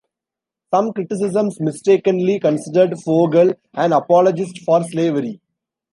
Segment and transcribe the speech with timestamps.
[0.73, 5.39] Some criticisms mistakenly considered Fogel an apologist for slavery.